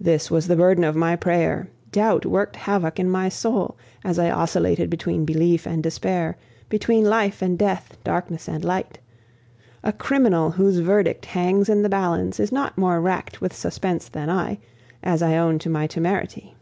[0.00, 4.30] "This was the burden of my prayer; doubt worked havoc in my soul as I
[4.30, 6.38] oscillated between belief and despair,
[6.70, 9.00] between life and death, darkness and light.
[9.82, 14.30] A criminal whose verdict hangs in the balance is not more racked with suspense than
[14.30, 14.56] I,
[15.02, 16.56] as I own to my temerity.